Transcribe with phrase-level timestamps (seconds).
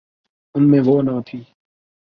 [0.55, 1.43] ان میں وہ نہ تھی۔